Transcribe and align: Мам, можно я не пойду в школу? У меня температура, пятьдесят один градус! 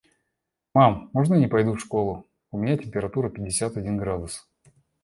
Мам, 0.73 1.11
можно 1.13 1.35
я 1.35 1.41
не 1.41 1.47
пойду 1.47 1.73
в 1.75 1.79
школу? 1.79 2.27
У 2.49 2.57
меня 2.57 2.75
температура, 2.75 3.29
пятьдесят 3.29 3.77
один 3.77 3.97
градус! 3.97 4.49